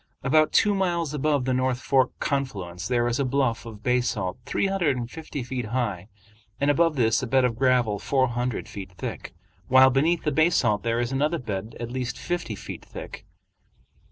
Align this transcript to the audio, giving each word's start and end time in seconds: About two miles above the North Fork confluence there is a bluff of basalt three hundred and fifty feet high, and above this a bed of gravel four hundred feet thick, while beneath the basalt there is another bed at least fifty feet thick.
About 0.23 0.51
two 0.51 0.73
miles 0.73 1.13
above 1.13 1.45
the 1.45 1.53
North 1.53 1.79
Fork 1.79 2.09
confluence 2.17 2.87
there 2.87 3.05
is 3.05 3.19
a 3.19 3.23
bluff 3.23 3.67
of 3.67 3.83
basalt 3.83 4.39
three 4.47 4.65
hundred 4.65 4.97
and 4.97 5.11
fifty 5.11 5.43
feet 5.43 5.65
high, 5.65 6.07
and 6.59 6.71
above 6.71 6.95
this 6.95 7.21
a 7.21 7.27
bed 7.27 7.45
of 7.45 7.55
gravel 7.55 7.99
four 7.99 8.27
hundred 8.29 8.67
feet 8.67 8.91
thick, 8.93 9.35
while 9.67 9.91
beneath 9.91 10.23
the 10.23 10.31
basalt 10.31 10.81
there 10.81 10.99
is 10.99 11.11
another 11.11 11.37
bed 11.37 11.75
at 11.79 11.91
least 11.91 12.17
fifty 12.17 12.55
feet 12.55 12.83
thick. 12.83 13.27